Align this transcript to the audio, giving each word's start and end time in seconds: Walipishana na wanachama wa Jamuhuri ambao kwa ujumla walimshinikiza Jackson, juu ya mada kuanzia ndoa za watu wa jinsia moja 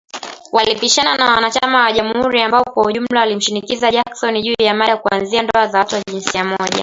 Walipishana 0.51 1.17
na 1.17 1.31
wanachama 1.35 1.81
wa 1.83 1.91
Jamuhuri 1.91 2.41
ambao 2.41 2.63
kwa 2.63 2.85
ujumla 2.85 3.19
walimshinikiza 3.19 3.91
Jackson, 3.91 4.41
juu 4.41 4.55
ya 4.59 4.73
mada 4.73 4.97
kuanzia 4.97 5.41
ndoa 5.43 5.67
za 5.67 5.77
watu 5.79 5.95
wa 5.95 6.01
jinsia 6.11 6.43
moja 6.43 6.79